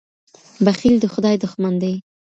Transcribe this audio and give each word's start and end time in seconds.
بخیل 0.65 0.95
د 0.99 1.05
خدای 1.13 1.35
دښمن 1.43 1.73
دی. 1.83 1.93